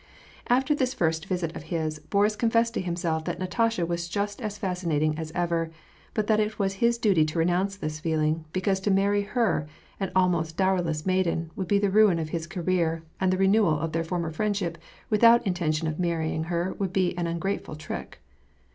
[0.47, 4.57] After this first visit of his, Boris confessed to himself that Katasha was just as
[4.57, 5.69] fascinating as ever,
[6.15, 9.67] but that it was his duty to renounce this feeling, because to marry her,
[9.99, 13.77] an almost dowerless maiden, would be the ruin of his career, and the re newal
[13.79, 14.79] of their former friendship
[15.11, 18.21] without intention of marry ing her would be an ungrateful trick.